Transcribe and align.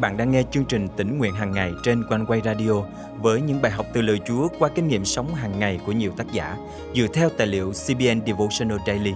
bạn 0.00 0.16
đang 0.16 0.30
nghe 0.30 0.42
chương 0.50 0.64
trình 0.64 0.88
tỉnh 0.96 1.18
nguyện 1.18 1.34
hàng 1.34 1.52
ngày 1.52 1.72
trên 1.82 2.04
quanh 2.08 2.26
quay 2.26 2.40
radio 2.44 2.72
với 3.20 3.40
những 3.40 3.62
bài 3.62 3.72
học 3.72 3.86
từ 3.92 4.02
lời 4.02 4.20
Chúa 4.26 4.48
qua 4.58 4.68
kinh 4.74 4.88
nghiệm 4.88 5.04
sống 5.04 5.34
hàng 5.34 5.58
ngày 5.58 5.80
của 5.86 5.92
nhiều 5.92 6.12
tác 6.16 6.32
giả 6.32 6.56
dựa 6.94 7.06
theo 7.14 7.28
tài 7.28 7.46
liệu 7.46 7.72
CBN 7.72 8.26
Devotional 8.26 8.78
Daily. 8.86 9.12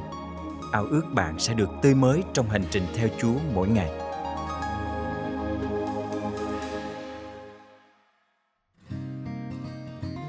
Ao 0.72 0.84
ước 0.84 1.02
bạn 1.14 1.38
sẽ 1.38 1.54
được 1.54 1.70
tươi 1.82 1.94
mới 1.94 2.22
trong 2.32 2.48
hành 2.48 2.62
trình 2.70 2.82
theo 2.94 3.08
Chúa 3.18 3.34
mỗi 3.54 3.68
ngày. 3.68 3.90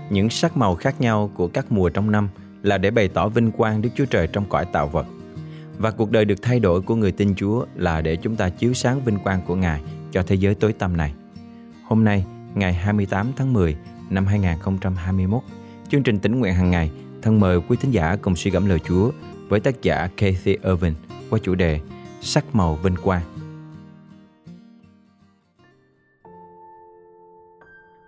Những 0.09 0.29
sắc 0.29 0.57
màu 0.57 0.75
khác 0.75 1.01
nhau 1.01 1.31
của 1.35 1.47
các 1.47 1.71
mùa 1.71 1.89
trong 1.89 2.11
năm 2.11 2.29
là 2.63 2.77
để 2.77 2.91
bày 2.91 3.07
tỏ 3.07 3.27
vinh 3.27 3.51
quang 3.51 3.81
Đức 3.81 3.89
Chúa 3.95 4.05
Trời 4.05 4.27
trong 4.27 4.45
cõi 4.49 4.65
tạo 4.73 4.87
vật. 4.87 5.05
Và 5.77 5.91
cuộc 5.91 6.11
đời 6.11 6.25
được 6.25 6.41
thay 6.41 6.59
đổi 6.59 6.81
của 6.81 6.95
người 6.95 7.11
tin 7.11 7.35
Chúa 7.35 7.65
là 7.75 8.01
để 8.01 8.15
chúng 8.15 8.35
ta 8.35 8.49
chiếu 8.49 8.73
sáng 8.73 9.01
vinh 9.01 9.19
quang 9.19 9.41
của 9.47 9.55
Ngài 9.55 9.81
cho 10.13 10.23
thế 10.23 10.35
giới 10.35 10.55
tối 10.55 10.73
tăm 10.73 10.97
này. 10.97 11.13
Hôm 11.83 12.03
nay, 12.03 12.25
ngày 12.55 12.73
28 12.73 13.31
tháng 13.35 13.53
10 13.53 13.77
năm 14.09 14.25
2021, 14.25 15.41
chương 15.89 16.03
trình 16.03 16.19
tỉnh 16.19 16.39
nguyện 16.39 16.53
hàng 16.53 16.71
ngày 16.71 16.91
thân 17.21 17.39
mời 17.39 17.61
quý 17.67 17.77
thính 17.81 17.91
giả 17.91 18.15
cùng 18.21 18.35
suy 18.35 18.51
gẫm 18.51 18.69
lời 18.69 18.79
Chúa 18.79 19.11
với 19.49 19.59
tác 19.59 19.81
giả 19.81 20.07
Kathy 20.17 20.57
Irvin 20.63 20.93
qua 21.29 21.39
chủ 21.43 21.55
đề 21.55 21.79
Sắc 22.21 22.55
màu 22.55 22.75
vinh 22.75 22.95
quang. 23.03 23.21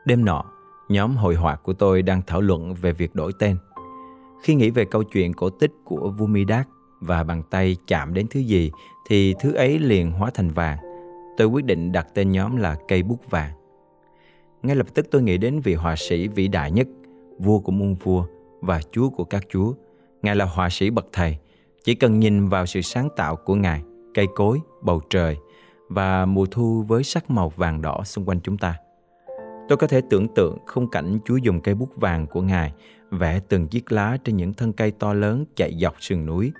Đêm 0.06 0.26
nọ, 0.26 0.46
nhóm 0.90 1.16
hội 1.16 1.36
họa 1.36 1.56
của 1.56 1.74
tôi 1.74 2.02
đang 2.02 2.22
thảo 2.28 2.42
luận 2.42 2.74
về 2.74 2.92
việc 2.92 3.16
đổi 3.16 3.32
tên. 3.40 3.58
Khi 4.44 4.56
nghĩ 4.56 4.70
về 4.70 4.86
câu 4.86 5.04
chuyện 5.04 5.34
cổ 5.34 5.50
tích 5.50 5.72
của 5.84 6.10
Vumidak 6.18 6.68
và 7.00 7.24
bàn 7.24 7.44
tay 7.50 7.78
chạm 7.88 8.14
đến 8.14 8.28
thứ 8.30 8.40
gì 8.40 8.72
thì 9.08 9.36
thứ 9.40 9.54
ấy 9.54 9.80
liền 9.80 10.12
hóa 10.12 10.30
thành 10.34 10.50
vàng 10.50 10.95
tôi 11.38 11.48
quyết 11.48 11.66
định 11.66 11.92
đặt 11.92 12.08
tên 12.14 12.32
nhóm 12.32 12.56
là 12.56 12.76
cây 12.88 13.04
bút 13.04 13.30
vàng. 13.30 13.52
Ngay 14.64 14.76
lập 14.76 14.88
tức 14.94 15.08
tôi 15.12 15.22
nghĩ 15.22 15.38
đến 15.38 15.60
vị 15.60 15.74
họa 15.74 15.96
sĩ 15.96 16.28
vĩ 16.28 16.48
đại 16.48 16.72
nhất, 16.72 16.88
vua 17.40 17.60
của 17.60 17.72
muôn 17.72 17.96
vua 17.96 18.26
và 18.62 18.82
chúa 18.92 19.10
của 19.10 19.24
các 19.24 19.44
chúa. 19.50 19.74
Ngài 20.22 20.36
là 20.36 20.46
họa 20.46 20.70
sĩ 20.70 20.90
bậc 20.90 21.08
thầy. 21.14 21.38
Chỉ 21.84 21.96
cần 21.96 22.20
nhìn 22.20 22.50
vào 22.50 22.66
sự 22.66 22.82
sáng 22.82 23.10
tạo 23.16 23.36
của 23.36 23.56
Ngài, 23.56 23.82
cây 24.14 24.28
cối, 24.36 24.60
bầu 24.82 25.02
trời 25.10 25.38
và 25.90 26.26
mùa 26.26 26.46
thu 26.46 26.84
với 26.88 27.04
sắc 27.04 27.30
màu 27.30 27.50
vàng 27.50 27.82
đỏ 27.82 28.02
xung 28.04 28.26
quanh 28.26 28.40
chúng 28.42 28.58
ta. 28.58 28.76
Tôi 29.70 29.78
có 29.78 29.88
thể 29.88 30.02
tưởng 30.10 30.28
tượng 30.28 30.58
khung 30.68 30.90
cảnh 30.90 31.20
Chúa 31.26 31.38
dùng 31.38 31.62
cây 31.62 31.76
bút 31.76 31.90
vàng 31.96 32.28
của 32.28 32.42
Ngài 32.42 32.74
vẽ 33.12 33.40
từng 33.50 33.68
chiếc 33.68 33.92
lá 33.92 34.18
trên 34.24 34.38
những 34.38 34.54
thân 34.54 34.74
cây 34.74 34.92
to 34.92 35.14
lớn 35.14 35.46
chạy 35.56 35.78
dọc 35.82 35.96
sườn 36.00 36.26
núi, 36.26 36.52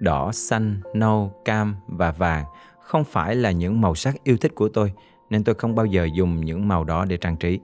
đỏ, 0.00 0.32
xanh, 0.32 0.80
nâu, 0.94 1.32
cam 1.44 1.76
và 1.86 2.12
vàng 2.12 2.44
không 2.90 3.04
phải 3.04 3.36
là 3.36 3.50
những 3.50 3.80
màu 3.80 3.94
sắc 3.94 4.24
yêu 4.24 4.36
thích 4.36 4.54
của 4.54 4.68
tôi 4.68 4.92
nên 5.30 5.44
tôi 5.44 5.54
không 5.54 5.74
bao 5.74 5.86
giờ 5.86 6.08
dùng 6.14 6.40
những 6.44 6.68
màu 6.68 6.84
đó 6.84 7.04
để 7.04 7.16
trang 7.16 7.36
trí. 7.36 7.58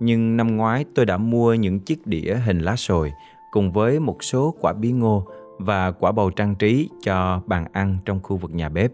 Nhưng 0.00 0.36
năm 0.36 0.56
ngoái 0.56 0.84
tôi 0.94 1.06
đã 1.06 1.16
mua 1.16 1.54
những 1.54 1.80
chiếc 1.80 2.06
đĩa 2.06 2.34
hình 2.34 2.58
lá 2.58 2.76
sồi 2.76 3.12
cùng 3.52 3.72
với 3.72 4.00
một 4.00 4.24
số 4.24 4.54
quả 4.60 4.72
bí 4.72 4.92
ngô 4.92 5.26
và 5.58 5.90
quả 5.90 6.12
bầu 6.12 6.30
trang 6.30 6.54
trí 6.54 6.90
cho 7.02 7.42
bàn 7.46 7.64
ăn 7.72 7.96
trong 8.04 8.20
khu 8.22 8.36
vực 8.36 8.50
nhà 8.54 8.68
bếp. 8.68 8.92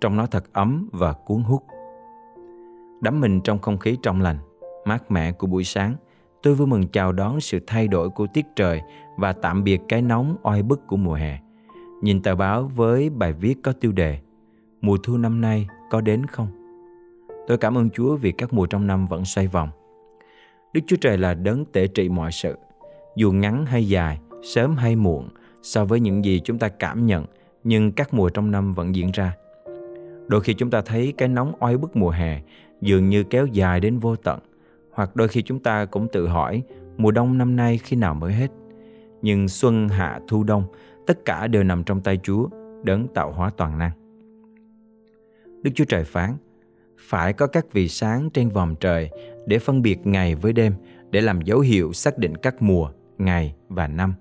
Trong 0.00 0.16
nó 0.16 0.26
thật 0.26 0.52
ấm 0.52 0.88
và 0.92 1.12
cuốn 1.12 1.42
hút. 1.42 1.62
Đắm 3.00 3.20
mình 3.20 3.40
trong 3.40 3.58
không 3.58 3.78
khí 3.78 3.96
trong 4.02 4.20
lành, 4.20 4.38
mát 4.84 5.10
mẻ 5.10 5.32
của 5.32 5.46
buổi 5.46 5.64
sáng, 5.64 5.94
tôi 6.42 6.54
vui 6.54 6.66
mừng 6.66 6.88
chào 6.88 7.12
đón 7.12 7.40
sự 7.40 7.60
thay 7.66 7.88
đổi 7.88 8.10
của 8.10 8.26
tiết 8.34 8.46
trời 8.56 8.80
và 9.16 9.32
tạm 9.32 9.64
biệt 9.64 9.80
cái 9.88 10.02
nóng 10.02 10.36
oi 10.42 10.62
bức 10.62 10.86
của 10.86 10.96
mùa 10.96 11.14
hè. 11.14 11.38
Nhìn 12.02 12.22
tờ 12.22 12.34
báo 12.34 12.70
với 12.74 13.10
bài 13.10 13.32
viết 13.32 13.54
có 13.62 13.72
tiêu 13.72 13.92
đề 13.92 14.18
mùa 14.82 14.96
thu 15.02 15.16
năm 15.16 15.40
nay 15.40 15.66
có 15.90 16.00
đến 16.00 16.26
không? 16.26 16.48
Tôi 17.46 17.58
cảm 17.58 17.78
ơn 17.78 17.90
Chúa 17.90 18.16
vì 18.16 18.32
các 18.32 18.52
mùa 18.52 18.66
trong 18.66 18.86
năm 18.86 19.06
vẫn 19.06 19.24
xoay 19.24 19.46
vòng. 19.46 19.68
Đức 20.72 20.80
Chúa 20.86 20.96
Trời 21.00 21.18
là 21.18 21.34
đấng 21.34 21.64
tể 21.64 21.86
trị 21.86 22.08
mọi 22.08 22.32
sự, 22.32 22.56
dù 23.16 23.32
ngắn 23.32 23.66
hay 23.66 23.88
dài, 23.88 24.20
sớm 24.42 24.76
hay 24.76 24.96
muộn, 24.96 25.28
so 25.62 25.84
với 25.84 26.00
những 26.00 26.24
gì 26.24 26.40
chúng 26.44 26.58
ta 26.58 26.68
cảm 26.68 27.06
nhận, 27.06 27.24
nhưng 27.64 27.92
các 27.92 28.14
mùa 28.14 28.28
trong 28.28 28.50
năm 28.50 28.72
vẫn 28.72 28.94
diễn 28.94 29.10
ra. 29.12 29.36
Đôi 30.28 30.40
khi 30.40 30.54
chúng 30.54 30.70
ta 30.70 30.80
thấy 30.80 31.12
cái 31.18 31.28
nóng 31.28 31.52
oi 31.58 31.76
bức 31.76 31.96
mùa 31.96 32.10
hè 32.10 32.42
dường 32.80 33.08
như 33.08 33.22
kéo 33.22 33.46
dài 33.46 33.80
đến 33.80 33.98
vô 33.98 34.16
tận, 34.16 34.38
hoặc 34.92 35.16
đôi 35.16 35.28
khi 35.28 35.42
chúng 35.42 35.58
ta 35.58 35.84
cũng 35.84 36.08
tự 36.12 36.28
hỏi 36.28 36.62
mùa 36.96 37.10
đông 37.10 37.38
năm 37.38 37.56
nay 37.56 37.78
khi 37.78 37.96
nào 37.96 38.14
mới 38.14 38.32
hết. 38.32 38.50
Nhưng 39.22 39.48
xuân, 39.48 39.88
hạ, 39.88 40.20
thu, 40.28 40.44
đông, 40.44 40.64
tất 41.06 41.24
cả 41.24 41.46
đều 41.46 41.62
nằm 41.62 41.84
trong 41.84 42.00
tay 42.00 42.20
Chúa, 42.22 42.48
đấng 42.82 43.08
tạo 43.08 43.32
hóa 43.32 43.50
toàn 43.56 43.78
năng. 43.78 44.01
Đức 45.62 45.70
Chúa 45.74 45.84
Trời 45.84 46.04
phán, 46.04 46.36
phải 46.98 47.32
có 47.32 47.46
các 47.46 47.66
vì 47.72 47.88
sáng 47.88 48.30
trên 48.30 48.48
vòm 48.48 48.74
trời 48.76 49.10
để 49.46 49.58
phân 49.58 49.82
biệt 49.82 50.06
ngày 50.06 50.34
với 50.34 50.52
đêm, 50.52 50.74
để 51.10 51.20
làm 51.20 51.42
dấu 51.42 51.60
hiệu 51.60 51.92
xác 51.92 52.18
định 52.18 52.36
các 52.36 52.62
mùa, 52.62 52.90
ngày 53.18 53.54
và 53.68 53.86
năm. 53.86 54.14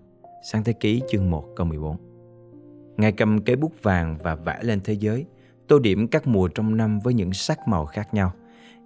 Sáng 0.52 0.64
thế 0.64 0.74
ký 0.74 1.02
chương 1.10 1.32
1 1.32 1.46
câu 1.56 1.68
14 1.68 1.98
Ngài 2.98 3.12
cầm 3.12 3.44
cây 3.44 3.56
bút 3.56 3.84
vàng 3.84 4.18
và 4.24 4.36
vẽ 4.36 4.60
lên 4.62 4.82
thế 4.84 4.94
giới, 4.94 5.26
tô 5.68 5.80
điểm 5.80 6.08
các 6.08 6.28
mùa 6.28 6.48
trong 6.48 6.78
năm 6.78 7.00
với 7.00 7.14
những 7.14 7.34
sắc 7.34 7.68
màu 7.68 7.86
khác 7.86 8.14
nhau. 8.14 8.32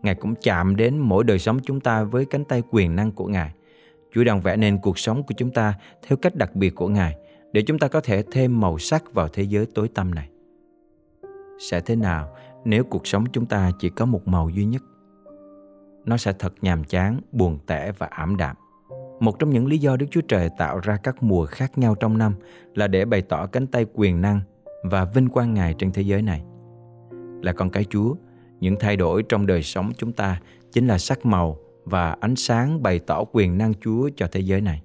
Ngài 0.04 0.16
cũng 0.16 0.36
chạm 0.42 0.76
đến 0.76 0.98
mỗi 0.98 1.24
đời 1.24 1.40
sống 1.40 1.60
chúng 1.64 1.80
ta 1.80 2.04
với 2.04 2.26
cánh 2.26 2.46
tay 2.46 2.64
quyền 2.72 2.96
năng 2.96 3.12
của 3.12 3.28
Ngài. 3.28 3.52
Chúa 4.14 4.24
đang 4.24 4.42
vẽ 4.42 4.58
nên 4.58 4.78
cuộc 4.78 5.00
sống 5.00 5.24
của 5.24 5.34
chúng 5.38 5.52
ta 5.52 5.74
theo 6.08 6.18
cách 6.18 6.36
đặc 6.36 6.56
biệt 6.56 6.76
của 6.76 6.88
Ngài, 6.88 7.16
để 7.52 7.62
chúng 7.62 7.80
ta 7.80 7.88
có 7.88 8.02
thể 8.02 8.24
thêm 8.32 8.60
màu 8.60 8.78
sắc 8.78 9.14
vào 9.14 9.28
thế 9.28 9.44
giới 9.44 9.66
tối 9.76 9.88
tăm 9.88 10.16
này. 10.16 10.30
Sẽ 11.60 11.82
thế 11.82 11.96
nào 11.96 12.36
nếu 12.66 12.84
cuộc 12.84 13.08
sống 13.08 13.26
chúng 13.31 13.46
ta 13.46 13.72
chỉ 13.80 13.90
có 13.90 14.06
một 14.06 14.28
màu 14.28 14.50
duy 14.50 14.66
nhất. 14.66 14.84
Nó 16.06 16.18
sẽ 16.18 16.34
thật 16.40 16.53
nhàm 16.62 16.84
chán, 16.84 17.22
buồn 17.31 17.59
tẻ 17.66 17.92
và 17.98 18.08
ảm 18.08 18.38
đạm. 18.38 18.56
Một 19.20 19.40
trong 19.40 19.50
những 19.50 19.68
lý 19.68 19.78
do 19.78 19.98
đức 19.98 20.06
chúa 20.12 20.22
trời 20.22 20.50
tạo 20.58 20.80
ra 20.80 20.98
các 21.03 21.24
mùa 21.24 21.46
khác 21.46 21.78
nhau 21.78 21.96
trong 21.96 22.18
năm 22.18 22.34
là 22.76 22.88
để 22.88 23.06
bày 23.06 23.22
tỏ 23.22 23.46
cánh 23.46 23.68
tay 23.68 23.86
quyền 23.94 24.22
năng 24.22 24.42
và 24.84 25.06
vinh 25.06 25.30
quang 25.30 25.53
ngài 25.53 25.74
trên 25.74 25.92
thế 25.92 26.02
giới 26.02 26.22
này. 26.22 26.44
Là 27.42 27.53
con 27.53 27.70
cái 27.70 27.86
chúa, 27.90 28.16
những 28.59 28.76
thay 28.80 28.97
đổi 28.97 29.24
trong 29.24 29.46
đời 29.46 29.64
sống 29.64 29.92
chúng 29.97 30.12
ta 30.12 30.40
chính 30.72 30.88
là 30.88 30.97
sắc 30.97 31.26
màu 31.26 31.58
và 31.84 32.18
ánh 32.20 32.36
sáng 32.36 32.84
bày 32.84 33.00
tỏ 33.00 33.24
quyền 33.32 33.58
năng 33.58 33.74
chúa 33.74 34.09
cho 34.16 34.28
thế 34.32 34.40
giới 34.40 34.62
này. 34.62 34.82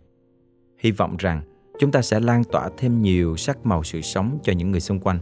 Hy 0.79 0.91
vọng 0.91 1.17
rằng 1.19 1.43
chúng 1.79 1.93
ta 1.93 2.03
sẽ 2.03 2.21
lan 2.21 2.45
tỏa 2.45 2.71
thêm 2.77 3.03
nhiều 3.03 3.37
sắc 3.37 3.67
màu 3.67 3.83
sự 3.83 4.01
sống 4.01 4.39
cho 4.43 4.53
những 4.53 4.71
người 4.71 4.81
xung 4.81 5.01
quanh. 5.01 5.19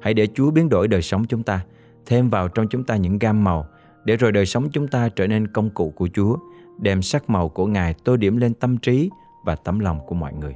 Hãy 0.00 0.14
để 0.14 0.26
chúa 0.34 0.50
biến 0.50 0.68
đổi 0.68 0.88
đời 0.88 1.02
sống 1.02 1.24
chúng 1.24 1.42
ta 1.42 1.64
thêm 2.06 2.30
vào 2.30 2.48
trong 2.48 2.68
chúng 2.68 2.84
ta 2.84 2.96
những 2.96 3.18
gam 3.18 3.44
màu 3.44 3.66
để 4.04 4.16
rồi 4.16 4.32
đời 4.32 4.46
sống 4.46 4.68
chúng 4.72 4.88
ta 4.88 5.08
trở 5.08 5.26
nên 5.26 5.46
công 5.46 5.70
cụ 5.70 5.90
của 5.96 6.08
Chúa, 6.14 6.36
đem 6.78 7.02
sắc 7.02 7.30
màu 7.30 7.48
của 7.48 7.66
Ngài 7.66 7.94
tô 7.94 8.16
điểm 8.16 8.36
lên 8.36 8.54
tâm 8.54 8.76
trí 8.78 9.10
và 9.44 9.56
tấm 9.56 9.78
lòng 9.78 10.00
của 10.06 10.14
mọi 10.14 10.32
người. 10.32 10.54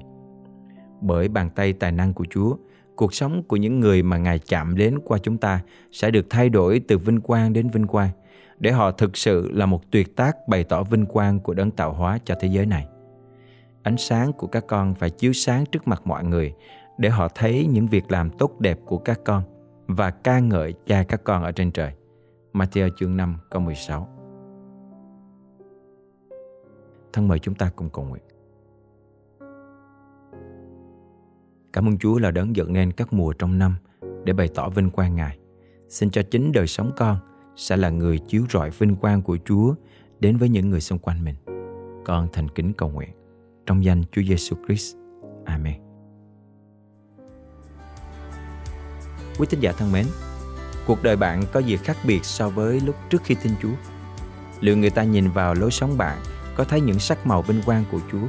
Bởi 1.00 1.28
bàn 1.28 1.50
tay 1.50 1.72
tài 1.72 1.92
năng 1.92 2.14
của 2.14 2.24
Chúa, 2.30 2.56
cuộc 2.96 3.14
sống 3.14 3.42
của 3.42 3.56
những 3.56 3.80
người 3.80 4.02
mà 4.02 4.18
Ngài 4.18 4.38
chạm 4.38 4.76
đến 4.76 4.98
qua 5.04 5.18
chúng 5.22 5.38
ta 5.38 5.60
sẽ 5.92 6.10
được 6.10 6.26
thay 6.30 6.48
đổi 6.48 6.80
từ 6.88 6.98
vinh 6.98 7.20
quang 7.20 7.52
đến 7.52 7.68
vinh 7.70 7.86
quang, 7.86 8.10
để 8.58 8.72
họ 8.72 8.90
thực 8.90 9.16
sự 9.16 9.50
là 9.50 9.66
một 9.66 9.90
tuyệt 9.90 10.16
tác 10.16 10.48
bày 10.48 10.64
tỏ 10.64 10.82
vinh 10.82 11.06
quang 11.06 11.40
của 11.40 11.54
đấng 11.54 11.70
tạo 11.70 11.92
hóa 11.92 12.18
cho 12.24 12.34
thế 12.40 12.48
giới 12.48 12.66
này. 12.66 12.86
Ánh 13.82 13.96
sáng 13.96 14.32
của 14.32 14.46
các 14.46 14.64
con 14.66 14.94
phải 14.94 15.10
chiếu 15.10 15.32
sáng 15.32 15.64
trước 15.72 15.88
mặt 15.88 16.02
mọi 16.04 16.24
người 16.24 16.54
để 16.98 17.08
họ 17.08 17.28
thấy 17.34 17.66
những 17.66 17.86
việc 17.86 18.10
làm 18.10 18.30
tốt 18.30 18.60
đẹp 18.60 18.78
của 18.86 18.98
các 18.98 19.20
con– 19.24 19.42
và 19.94 20.10
ca 20.10 20.38
ngợi 20.38 20.74
cha 20.86 21.04
các 21.08 21.24
con 21.24 21.42
ở 21.42 21.52
trên 21.52 21.72
trời. 21.72 21.92
Matthew 22.52 22.90
chương 22.96 23.16
5 23.16 23.36
câu 23.50 23.62
16 23.62 24.08
Thân 27.12 27.28
mời 27.28 27.38
chúng 27.38 27.54
ta 27.54 27.70
cùng 27.76 27.90
cầu 27.90 28.04
nguyện. 28.04 28.22
Cảm 31.72 31.88
ơn 31.88 31.98
Chúa 31.98 32.18
là 32.18 32.30
đấng 32.30 32.56
dựng 32.56 32.72
nên 32.72 32.92
các 32.92 33.12
mùa 33.12 33.32
trong 33.32 33.58
năm 33.58 33.76
để 34.24 34.32
bày 34.32 34.48
tỏ 34.54 34.68
vinh 34.68 34.90
quang 34.90 35.16
Ngài. 35.16 35.38
Xin 35.88 36.10
cho 36.10 36.22
chính 36.30 36.52
đời 36.52 36.66
sống 36.66 36.92
con 36.96 37.16
sẽ 37.56 37.76
là 37.76 37.90
người 37.90 38.18
chiếu 38.18 38.44
rọi 38.50 38.70
vinh 38.70 38.96
quang 38.96 39.22
của 39.22 39.38
Chúa 39.44 39.74
đến 40.20 40.36
với 40.36 40.48
những 40.48 40.70
người 40.70 40.80
xung 40.80 40.98
quanh 40.98 41.24
mình. 41.24 41.36
Con 42.04 42.28
thành 42.32 42.48
kính 42.48 42.72
cầu 42.72 42.88
nguyện 42.88 43.10
trong 43.66 43.84
danh 43.84 44.02
Chúa 44.12 44.22
Giêsu 44.22 44.56
Christ. 44.66 44.96
Amen. 45.44 45.89
Quý 49.40 49.46
thính 49.50 49.60
giả 49.60 49.72
thân 49.72 49.92
mến, 49.92 50.06
cuộc 50.86 51.02
đời 51.02 51.16
bạn 51.16 51.44
có 51.52 51.60
gì 51.60 51.76
khác 51.76 51.96
biệt 52.04 52.24
so 52.24 52.48
với 52.48 52.80
lúc 52.80 52.96
trước 53.10 53.22
khi 53.24 53.34
tin 53.34 53.52
Chúa? 53.62 53.72
Liệu 54.60 54.76
người 54.76 54.90
ta 54.90 55.02
nhìn 55.02 55.30
vào 55.30 55.54
lối 55.54 55.70
sống 55.70 55.98
bạn 55.98 56.18
có 56.56 56.64
thấy 56.64 56.80
những 56.80 56.98
sắc 56.98 57.26
màu 57.26 57.42
vinh 57.42 57.62
quang 57.62 57.84
của 57.92 57.98
Chúa? 58.12 58.26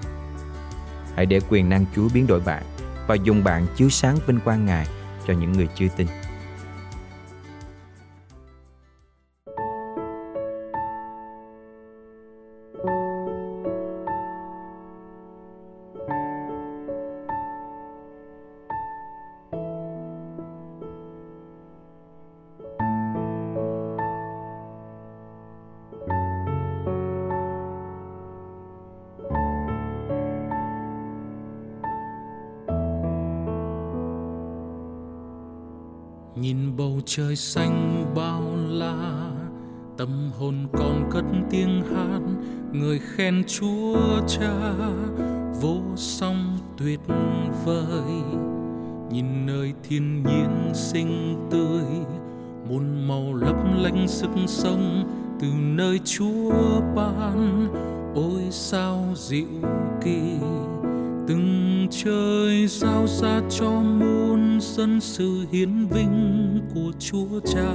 Hãy 1.15 1.25
để 1.25 1.39
quyền 1.49 1.69
năng 1.69 1.85
Chúa 1.95 2.07
biến 2.13 2.27
đổi 2.27 2.39
bạn 2.39 2.63
và 3.07 3.15
dùng 3.15 3.43
bạn 3.43 3.67
chiếu 3.75 3.89
sáng 3.89 4.17
vinh 4.25 4.39
quang 4.39 4.65
Ngài 4.65 4.87
cho 5.27 5.33
những 5.33 5.51
người 5.51 5.67
chưa 5.75 5.87
tin. 5.97 6.07
Nhìn 36.41 36.77
bầu 36.77 36.99
trời 37.05 37.35
xanh 37.35 38.05
bao 38.15 38.41
la, 38.69 39.31
tâm 39.97 40.31
hồn 40.39 40.55
còn 40.73 41.09
cất 41.11 41.25
tiếng 41.49 41.83
hát. 41.83 42.19
Người 42.73 42.99
khen 42.99 43.43
chúa 43.47 43.97
cha, 44.27 44.73
vô 45.61 45.77
song 45.95 46.57
tuyệt 46.77 46.99
vời. 47.65 48.11
Nhìn 49.11 49.45
nơi 49.45 49.73
thiên 49.83 50.23
nhiên 50.23 50.71
xinh 50.73 51.35
tươi, 51.51 51.83
muôn 52.69 53.07
màu 53.07 53.33
lấp 53.33 53.55
lánh 53.77 54.07
sức 54.07 54.31
sống. 54.47 55.03
Từ 55.39 55.47
nơi 55.61 55.99
chúa 56.05 56.51
ban, 56.95 57.67
ôi 58.15 58.41
sao 58.51 59.05
dịu 59.15 59.47
kỳ. 60.03 60.21
Từng 61.27 61.70
trời 61.91 62.67
sao 62.67 63.07
xa 63.07 63.41
cho 63.49 63.69
muôn 63.69 64.59
dân 64.61 65.01
sự 65.01 65.45
hiến 65.51 65.87
vinh 65.87 66.59
của 66.73 66.91
chúa 66.99 67.39
cha. 67.45 67.73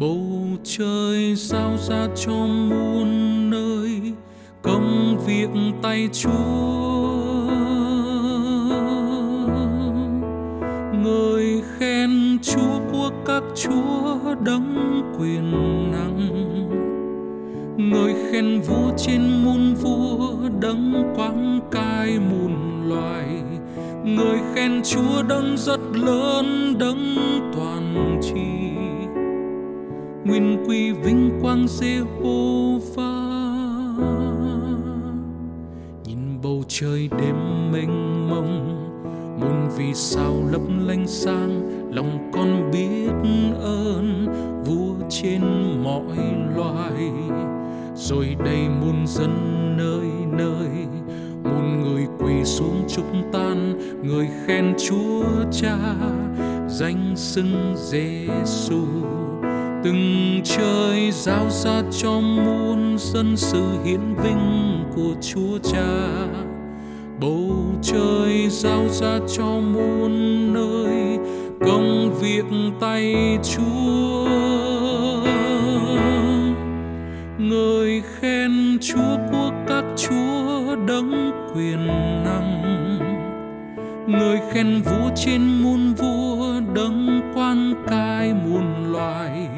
Bầu 0.00 0.48
trời 0.64 1.36
sao 1.36 1.76
ra 1.88 2.08
cho 2.16 2.46
muôn 2.46 3.50
nơi, 3.50 4.12
công 4.62 5.18
việc 5.26 5.48
tay 5.82 6.08
chúa. 6.12 6.30
Người 11.02 11.62
khen 11.78 12.38
chúa 12.42 12.80
của 12.92 13.10
các 13.26 13.42
chúa 13.54 14.34
đấng 14.44 15.02
quyền 15.18 15.52
năng. 15.92 16.28
Người 17.90 18.14
khen 18.30 18.60
vua 18.60 18.92
trên 18.96 19.44
muôn 19.44 19.74
vua 19.74 20.48
đấng 20.60 21.12
quang 21.16 21.57
cai 21.70 22.18
muôn 22.18 22.82
loài. 22.88 23.26
Người 24.04 24.38
khen 24.54 24.82
chúa 24.84 25.22
đấng 25.28 25.56
rất 25.56 25.80
lớn, 25.92 26.74
đấng 26.78 27.16
toàn 27.56 28.18
tri. 28.22 28.68
Nguyên 30.24 30.64
quy 30.66 30.92
vinh 30.92 31.38
quang 31.42 31.66
Giê-hô-va. 31.68 33.12
Nhìn 36.04 36.18
bầu 36.42 36.62
trời 36.68 37.08
đêm 37.18 37.36
mênh 37.72 38.28
mông, 38.30 38.84
muôn 39.40 39.68
vì 39.76 39.94
sao 39.94 40.34
lấp 40.52 40.62
lánh 40.86 41.06
sang, 41.06 41.62
lòng 41.92 42.30
con 42.32 42.70
biết 42.72 43.10
ơn 43.60 44.26
vua 44.66 44.94
trên 45.10 45.42
mọi 45.84 46.16
loài. 46.56 47.10
Rồi 47.94 48.36
đây 48.44 48.68
muôn 48.80 49.06
dân 49.06 49.30
nơi 49.76 50.08
nơi 50.38 50.86
muôn 51.48 51.82
người 51.82 52.06
quỳ 52.18 52.44
xuống 52.44 52.84
chúc 52.88 53.06
tan, 53.32 53.78
người 54.02 54.28
khen 54.46 54.74
chúa 54.88 55.24
cha, 55.52 55.78
danh 56.68 57.12
xưng 57.16 57.74
giêsu 57.76 58.84
từng 59.84 60.40
trời 60.44 61.10
giao 61.10 61.50
ra 61.50 61.82
cho 61.90 62.20
muôn 62.20 62.96
dân 62.98 63.36
sự 63.36 63.62
hiến 63.84 64.00
vinh 64.22 64.84
của 64.96 65.14
chúa 65.20 65.58
cha. 65.72 66.08
Bầu 67.20 67.50
trời 67.82 68.48
giao 68.48 68.88
ra 68.88 69.18
cho 69.36 69.44
muôn 69.44 70.12
nơi, 70.52 71.18
công 71.60 72.14
việc 72.20 72.44
tay 72.80 73.38
chúa. 73.42 74.28
Người 77.38 78.02
khen 78.20 78.78
chúa 78.80 79.16
của 79.32 79.50
các 79.68 79.84
chúa 79.96 80.76
đấng 80.86 81.27
quyền 81.58 81.86
năng 82.24 82.98
người 84.06 84.40
khen 84.52 84.82
vua 84.82 85.10
trên 85.16 85.62
muôn 85.62 85.94
vua 85.94 86.60
đấng 86.74 87.20
quan 87.34 87.74
cai 87.88 88.34
muôn 88.34 88.92
loài. 88.92 89.48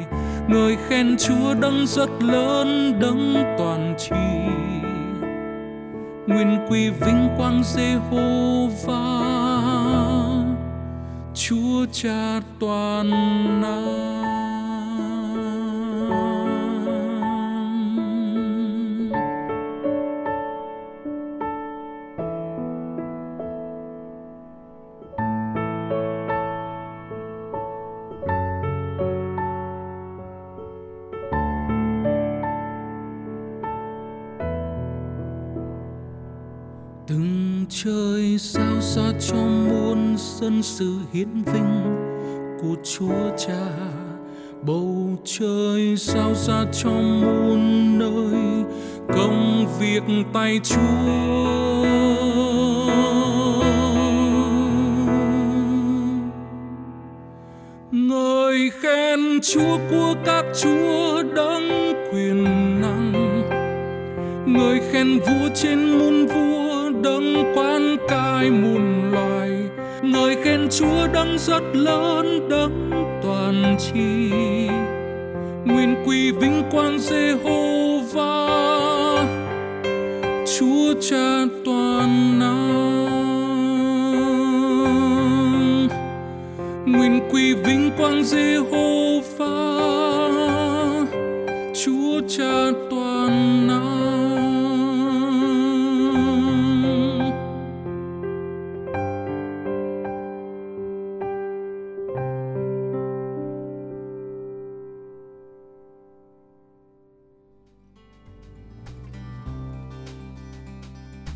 Người 0.47 0.77
khen 0.87 1.15
chúa 1.17 1.53
đấng 1.61 1.87
rất 1.87 2.09
lớn, 2.19 2.99
đấng 2.99 3.33
toàn 3.57 3.95
tri. 3.97 4.15
Nguyên 6.27 6.59
quy 6.69 6.89
vinh 6.89 7.29
quang 7.37 7.61
Jehovah 7.61 8.91
Chúa 11.33 11.85
Cha 11.91 12.41
toàn 12.59 13.11
năng. 13.61 14.20
Ra 38.95 39.01
xa 39.03 39.11
cho 39.19 39.35
muôn 39.35 40.15
dân 40.17 40.63
sự 40.63 40.93
hiến 41.13 41.27
vinh 41.53 41.97
của 42.61 42.75
Chúa 42.83 43.37
Cha. 43.37 43.67
Bầu 44.61 45.17
trời 45.25 45.97
sao 45.97 46.33
ra 46.35 46.65
cho 46.73 46.89
muôn 46.89 47.99
nơi 47.99 48.65
công 49.13 49.65
việc 49.79 50.03
tay 50.33 50.59
Chúa. 50.63 50.77
Người 57.91 58.69
khen 58.81 59.19
Chúa 59.53 59.77
của 59.89 60.15
các 60.25 60.45
Chúa 60.61 61.23
đấng 61.35 61.93
quyền 62.13 62.43
năng. 62.81 63.13
Người 64.45 64.79
khen 64.91 65.19
vua 65.19 65.49
trên 65.55 65.99
muôn 65.99 66.27
vua 66.27 66.60
đấng 67.03 67.53
quan 67.55 67.97
cai 68.07 68.51
muôn 68.51 69.11
loài 69.11 69.51
người 70.03 70.35
khen 70.43 70.67
chúa 70.69 71.07
đấng 71.13 71.37
rất 71.37 71.63
lớn, 71.73 72.49
đấng 72.49 72.91
toàn 73.23 73.77
tri. 73.79 74.29
Nguyên 75.65 75.95
quy 76.05 76.31
vinh 76.31 76.63
quang 76.71 76.97
Jehovah 76.97 78.31
Chúa 80.57 80.93
Cha 81.01 81.45
toàn 81.65 82.39
năng. 82.39 83.07
Nguyên 86.85 87.19
quy 87.31 87.53
vinh 87.53 87.91
quang 87.97 88.21
Jehovah 88.21 89.45
Chúa 91.73 92.21
Cha 92.27 92.71
toàn 92.89 93.29
năng 93.29 93.60